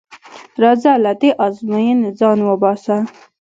راځه 0.61 0.93
له 1.03 1.11
دې 1.21 1.31
ازموینې 1.45 2.09
ځان 2.19 2.39
وباسه. 2.43 2.97